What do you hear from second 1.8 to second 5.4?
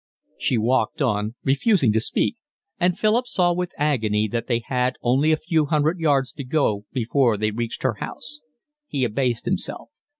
to speak, and Philip saw with agony that they had only a